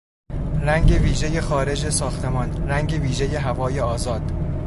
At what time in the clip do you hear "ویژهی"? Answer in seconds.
0.91-1.41, 3.03-3.35